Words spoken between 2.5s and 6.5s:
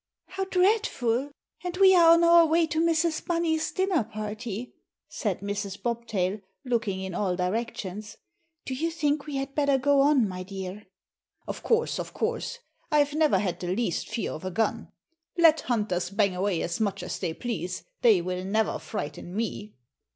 to Mrs. Bunny's dinner party," said Mrs. Bobtail,